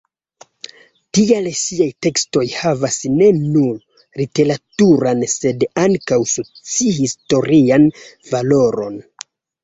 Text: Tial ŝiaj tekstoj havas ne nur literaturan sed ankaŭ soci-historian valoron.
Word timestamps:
Tial 1.15 1.47
ŝiaj 1.57 1.85
tekstoj 2.05 2.45
havas 2.53 2.95
ne 3.17 3.27
nur 3.41 3.83
literaturan 4.21 5.21
sed 5.33 5.65
ankaŭ 5.83 6.19
soci-historian 6.31 7.87
valoron. 8.31 8.97